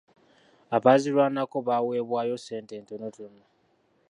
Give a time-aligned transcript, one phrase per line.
[0.75, 3.43] Abaazirwanako baweebwayo ssente etonotono.